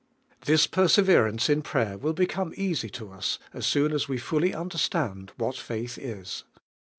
This 0.45 0.65
perseverance 0.65 1.47
in 1.47 1.61
prayer 1.61 1.95
will 1.95 2.13
be 2.13 2.25
come 2.25 2.55
easy 2.57 2.89
to 2.89 3.11
us 3.11 3.37
as 3.53 3.67
soon 3.67 3.91
as 3.93 4.07
we 4.09 4.17
fully 4.17 4.51
under 4.51 4.79
stand 4.79 5.31
what 5.37 5.57
faitli 5.57 5.95
is. 6.05 6.43